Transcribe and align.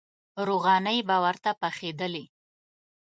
روغانۍ 0.47 0.99
به 1.07 1.15
ورته 1.23 1.49
پخېدلې. 1.61 2.25